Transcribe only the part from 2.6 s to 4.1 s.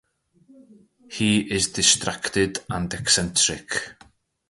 and eccentric.